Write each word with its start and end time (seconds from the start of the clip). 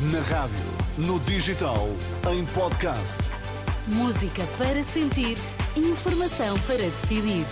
Na 0.00 0.20
rádio, 0.20 0.56
no 0.96 1.20
digital, 1.20 1.86
em 2.32 2.46
podcast. 2.54 3.18
Música 3.86 4.46
para 4.56 4.82
sentir, 4.82 5.36
informação 5.76 6.58
para 6.60 6.78
decidir. 6.78 7.44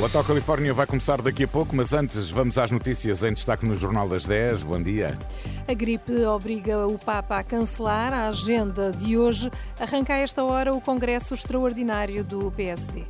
O 0.00 0.02
Hotel 0.02 0.24
Califórnia 0.24 0.74
vai 0.74 0.86
começar 0.88 1.22
daqui 1.22 1.44
a 1.44 1.48
pouco, 1.48 1.76
mas 1.76 1.92
antes 1.92 2.30
vamos 2.30 2.58
às 2.58 2.72
notícias 2.72 3.22
em 3.22 3.32
destaque 3.32 3.64
no 3.64 3.76
Jornal 3.76 4.08
das 4.08 4.26
10. 4.26 4.64
Bom 4.64 4.82
dia. 4.82 5.16
A 5.68 5.74
gripe 5.74 6.24
obriga 6.24 6.84
o 6.88 6.98
Papa 6.98 7.38
a 7.38 7.44
cancelar 7.44 8.12
a 8.12 8.26
agenda 8.26 8.90
de 8.90 9.16
hoje. 9.16 9.52
Arranca 9.78 10.14
a 10.14 10.18
esta 10.18 10.42
hora 10.42 10.74
o 10.74 10.80
Congresso 10.80 11.32
Extraordinário 11.32 12.24
do 12.24 12.50
PSD. 12.50 13.04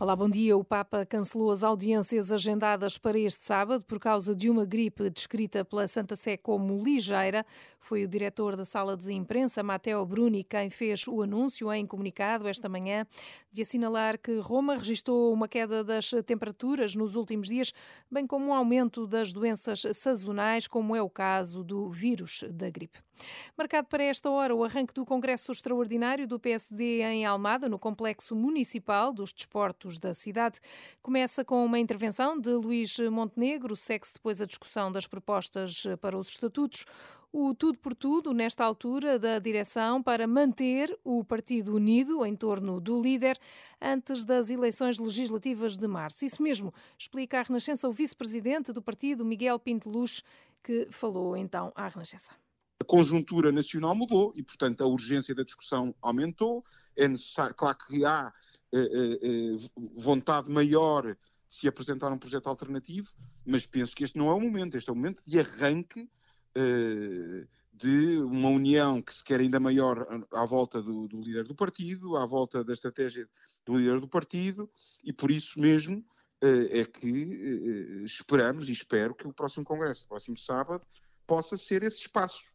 Olá, 0.00 0.14
bom 0.14 0.30
dia. 0.30 0.56
O 0.56 0.62
Papa 0.62 1.04
cancelou 1.04 1.50
as 1.50 1.64
audiências 1.64 2.30
agendadas 2.30 2.96
para 2.96 3.18
este 3.18 3.42
sábado 3.42 3.82
por 3.82 3.98
causa 3.98 4.32
de 4.32 4.48
uma 4.48 4.64
gripe 4.64 5.10
descrita 5.10 5.64
pela 5.64 5.88
Santa 5.88 6.14
Sé 6.14 6.36
como 6.36 6.84
ligeira. 6.84 7.44
Foi 7.80 8.04
o 8.04 8.08
diretor 8.08 8.54
da 8.54 8.64
sala 8.64 8.96
de 8.96 9.12
imprensa, 9.12 9.60
Matteo 9.60 10.06
Bruni, 10.06 10.44
quem 10.44 10.70
fez 10.70 11.08
o 11.08 11.20
anúncio 11.20 11.72
em 11.72 11.84
comunicado 11.84 12.46
esta 12.46 12.68
manhã 12.68 13.04
de 13.50 13.62
assinalar 13.62 14.20
que 14.20 14.38
Roma 14.38 14.76
registrou 14.76 15.32
uma 15.32 15.48
queda 15.48 15.82
das 15.82 16.10
temperaturas 16.24 16.94
nos 16.94 17.16
últimos 17.16 17.48
dias, 17.48 17.74
bem 18.08 18.24
como 18.24 18.46
um 18.46 18.54
aumento 18.54 19.04
das 19.04 19.32
doenças 19.32 19.82
sazonais, 19.94 20.68
como 20.68 20.94
é 20.94 21.02
o 21.02 21.10
caso 21.10 21.64
do 21.64 21.88
vírus 21.88 22.44
da 22.52 22.70
gripe. 22.70 23.07
Marcado 23.56 23.88
para 23.88 24.04
esta 24.04 24.30
hora 24.30 24.54
o 24.54 24.64
arranque 24.64 24.94
do 24.94 25.04
Congresso 25.04 25.52
Extraordinário 25.52 26.26
do 26.26 26.38
PSD 26.38 27.02
em 27.02 27.26
Almada, 27.26 27.68
no 27.68 27.78
Complexo 27.78 28.34
Municipal 28.34 29.12
dos 29.12 29.32
Desportos 29.32 29.98
da 29.98 30.12
cidade. 30.14 30.60
Começa 31.02 31.44
com 31.44 31.64
uma 31.64 31.78
intervenção 31.78 32.38
de 32.38 32.50
Luís 32.50 32.98
Montenegro, 32.98 33.74
segue-se 33.76 34.14
depois 34.14 34.40
a 34.40 34.46
discussão 34.46 34.90
das 34.90 35.06
propostas 35.06 35.84
para 36.00 36.16
os 36.16 36.28
estatutos. 36.28 36.84
O 37.30 37.54
tudo 37.54 37.78
por 37.78 37.94
tudo, 37.94 38.32
nesta 38.32 38.64
altura 38.64 39.18
da 39.18 39.38
direção, 39.38 40.02
para 40.02 40.26
manter 40.26 40.98
o 41.04 41.22
Partido 41.22 41.74
unido 41.74 42.24
em 42.24 42.34
torno 42.34 42.80
do 42.80 43.00
líder 43.00 43.38
antes 43.80 44.24
das 44.24 44.48
eleições 44.48 44.98
legislativas 44.98 45.76
de 45.76 45.86
março. 45.86 46.24
Isso 46.24 46.42
mesmo, 46.42 46.72
explica 46.98 47.40
a 47.40 47.42
Renascença 47.42 47.86
o 47.86 47.92
vice-presidente 47.92 48.72
do 48.72 48.80
partido, 48.80 49.26
Miguel 49.26 49.58
Pinto 49.58 49.90
Luz, 49.90 50.22
que 50.62 50.88
falou 50.90 51.36
então 51.36 51.70
à 51.74 51.86
Renascença 51.88 52.32
a 52.80 52.84
conjuntura 52.84 53.50
nacional 53.50 53.94
mudou 53.94 54.32
e, 54.36 54.42
portanto, 54.42 54.82
a 54.82 54.86
urgência 54.86 55.34
da 55.34 55.42
discussão 55.42 55.94
aumentou. 56.00 56.64
É 56.96 57.08
necessário, 57.08 57.54
claro 57.54 57.76
que 57.78 58.04
há 58.04 58.32
eh, 58.72 58.78
eh, 58.78 59.18
eh, 59.22 59.56
vontade 59.96 60.50
maior 60.50 61.04
de 61.04 61.54
se 61.54 61.66
apresentar 61.66 62.12
um 62.12 62.18
projeto 62.18 62.46
alternativo, 62.46 63.08
mas 63.44 63.66
penso 63.66 63.96
que 63.96 64.04
este 64.04 64.16
não 64.16 64.30
é 64.30 64.34
o 64.34 64.40
momento. 64.40 64.76
Este 64.76 64.90
é 64.90 64.92
o 64.92 64.96
momento 64.96 65.22
de 65.26 65.40
arranque 65.40 66.08
eh, 66.54 67.46
de 67.72 68.18
uma 68.18 68.48
união 68.48 69.00
que 69.00 69.14
se 69.14 69.22
quer 69.22 69.40
ainda 69.40 69.60
maior 69.60 70.04
à 70.32 70.44
volta 70.44 70.82
do, 70.82 71.06
do, 71.06 71.20
líder 71.20 71.44
do 71.44 71.54
partido, 71.54 72.16
à 72.16 72.26
volta 72.26 72.64
da 72.64 72.72
estratégia 72.72 73.28
do 73.64 73.76
líder 73.76 74.00
do 74.00 74.08
partido, 74.08 74.68
e 75.04 75.12
por 75.12 75.30
isso 75.30 75.60
mesmo 75.60 76.04
eh, 76.40 76.80
é 76.80 76.84
que 76.84 77.08
eh, 77.08 78.04
esperamos 78.04 78.68
e 78.68 78.72
espero 78.72 79.14
que 79.14 79.26
o 79.26 79.32
próximo 79.32 79.64
Congresso, 79.64 80.04
o 80.04 80.08
próximo 80.08 80.36
sábado, 80.36 80.84
possa 81.26 81.56
ser 81.56 81.82
esse 81.82 82.00
espaço 82.00 82.52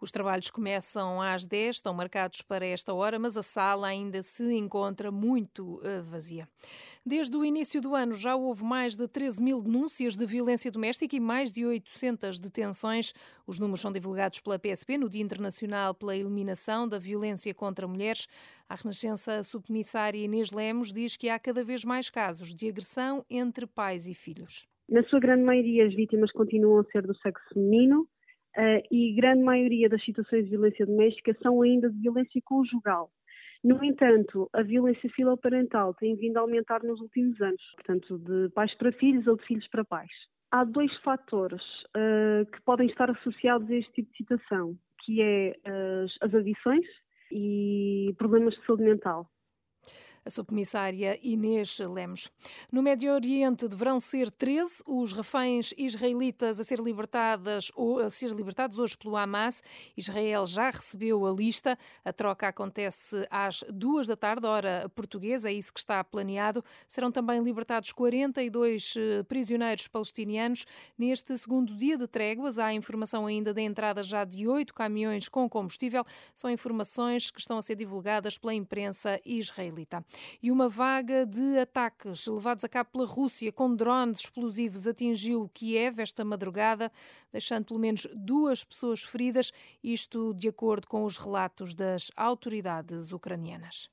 os 0.00 0.10
trabalhos 0.10 0.50
começam 0.50 1.20
às 1.20 1.46
10, 1.46 1.76
estão 1.76 1.92
marcados 1.92 2.42
para 2.42 2.64
esta 2.64 2.94
hora, 2.94 3.18
mas 3.18 3.36
a 3.36 3.42
sala 3.42 3.88
ainda 3.88 4.22
se 4.22 4.44
encontra 4.54 5.10
muito 5.10 5.80
eh, 5.84 6.00
vazia. 6.00 6.48
Desde 7.04 7.36
o 7.36 7.44
início 7.44 7.80
do 7.80 7.94
ano 7.94 8.14
já 8.14 8.36
houve 8.36 8.62
mais 8.62 8.96
de 8.96 9.08
13 9.08 9.42
mil 9.42 9.62
denúncias 9.62 10.14
de 10.14 10.26
violência 10.26 10.70
doméstica 10.70 11.16
e 11.16 11.20
mais 11.20 11.52
de 11.52 11.64
800 11.64 12.38
detenções. 12.38 13.12
Os 13.46 13.58
números 13.58 13.80
são 13.80 13.90
divulgados 13.90 14.40
pela 14.40 14.58
PSP 14.58 14.98
no 14.98 15.08
Dia 15.08 15.22
Internacional 15.22 15.94
pela 15.94 16.16
Eliminação 16.16 16.86
da 16.88 16.98
Violência 16.98 17.54
contra 17.54 17.88
Mulheres. 17.88 18.26
A 18.68 18.74
Renascença 18.74 19.42
subcomissária 19.42 20.18
Inês 20.18 20.52
Lemos 20.52 20.92
diz 20.92 21.16
que 21.16 21.28
há 21.28 21.38
cada 21.38 21.64
vez 21.64 21.84
mais 21.84 22.10
casos 22.10 22.54
de 22.54 22.68
agressão 22.68 23.24
entre 23.30 23.66
pais 23.66 24.06
e 24.06 24.14
filhos. 24.14 24.68
Na 24.88 25.02
sua 25.04 25.20
grande 25.20 25.42
maioria, 25.42 25.86
as 25.86 25.94
vítimas 25.94 26.32
continuam 26.32 26.80
a 26.80 26.84
ser 26.84 27.06
do 27.06 27.14
sexo 27.16 27.44
feminino, 27.52 28.08
uh, 28.58 28.82
e 28.90 29.14
grande 29.14 29.42
maioria 29.42 29.88
das 29.88 30.04
situações 30.04 30.44
de 30.44 30.50
violência 30.50 30.84
doméstica 30.84 31.36
são 31.42 31.62
ainda 31.62 31.88
de 31.88 32.00
violência 32.00 32.40
conjugal. 32.44 33.10
No 33.62 33.82
entanto, 33.84 34.48
a 34.52 34.62
violência 34.62 35.10
filoparental 35.10 35.94
tem 35.94 36.14
vindo 36.16 36.36
a 36.36 36.40
aumentar 36.40 36.82
nos 36.82 37.00
últimos 37.00 37.40
anos, 37.40 37.62
portanto, 37.76 38.18
de 38.18 38.48
pais 38.50 38.74
para 38.76 38.92
filhos 38.92 39.26
ou 39.26 39.36
de 39.36 39.44
filhos 39.44 39.66
para 39.68 39.84
pais. 39.84 40.10
Há 40.50 40.64
dois 40.64 40.94
fatores 40.98 41.62
uh, 41.96 42.46
que 42.50 42.62
podem 42.62 42.88
estar 42.88 43.10
associados 43.10 43.68
a 43.68 43.74
este 43.74 43.92
tipo 43.92 44.10
de 44.10 44.16
situação, 44.16 44.74
que 45.04 45.20
é 45.20 45.54
as, 45.64 46.16
as 46.22 46.34
adições 46.34 46.86
e 47.30 48.14
problemas 48.16 48.54
de 48.54 48.64
saúde 48.64 48.84
mental 48.84 49.28
a 50.28 50.30
subcomissária 50.30 51.18
Inês 51.22 51.78
Lemos. 51.78 52.30
No 52.70 52.82
Médio 52.82 53.14
Oriente 53.14 53.66
deverão 53.66 53.98
ser 53.98 54.30
13 54.30 54.82
os 54.86 55.14
reféns 55.14 55.72
israelitas 55.76 56.60
a 56.60 56.64
ser 56.64 56.80
libertadas 56.80 57.72
ou 57.74 57.98
a 57.98 58.10
ser 58.10 58.32
libertados 58.32 58.78
hoje 58.78 58.96
pelo 58.96 59.16
Hamas. 59.16 59.62
Israel 59.96 60.44
já 60.44 60.70
recebeu 60.70 61.26
a 61.26 61.32
lista. 61.32 61.78
A 62.04 62.12
troca 62.12 62.46
acontece 62.46 63.26
às 63.30 63.64
duas 63.72 64.06
da 64.06 64.16
tarde, 64.16 64.46
hora 64.46 64.90
portuguesa, 64.94 65.48
é 65.48 65.52
isso 65.54 65.72
que 65.72 65.80
está 65.80 66.04
planeado. 66.04 66.62
Serão 66.86 67.10
também 67.10 67.42
libertados 67.42 67.90
42 67.90 68.96
eh, 68.98 69.22
prisioneiros 69.22 69.88
palestinianos. 69.88 70.66
Neste 70.98 71.38
segundo 71.38 71.74
dia 71.74 71.96
de 71.96 72.06
tréguas, 72.06 72.58
há 72.58 72.74
informação 72.74 73.24
ainda 73.24 73.54
da 73.54 73.62
entrada 73.62 74.02
já 74.02 74.24
de 74.24 74.46
oito 74.46 74.74
caminhões 74.74 75.26
com 75.26 75.48
combustível. 75.48 76.04
São 76.34 76.50
informações 76.50 77.30
que 77.30 77.40
estão 77.40 77.56
a 77.56 77.62
ser 77.62 77.76
divulgadas 77.76 78.36
pela 78.36 78.52
imprensa 78.52 79.18
israelita 79.24 80.04
e 80.42 80.50
uma 80.50 80.68
vaga 80.68 81.24
de 81.26 81.58
ataques 81.58 82.26
levados 82.26 82.64
a 82.64 82.68
cabo 82.68 82.90
pela 82.90 83.06
Rússia 83.06 83.52
com 83.52 83.74
drones 83.74 84.20
explosivos 84.20 84.86
atingiu 84.86 85.50
Kiev 85.52 86.00
esta 86.00 86.24
madrugada, 86.24 86.90
deixando 87.32 87.66
pelo 87.66 87.80
menos 87.80 88.06
duas 88.14 88.64
pessoas 88.64 89.02
feridas, 89.02 89.52
isto 89.82 90.34
de 90.34 90.48
acordo 90.48 90.86
com 90.86 91.04
os 91.04 91.16
relatos 91.16 91.74
das 91.74 92.10
autoridades 92.16 93.12
ucranianas. 93.12 93.90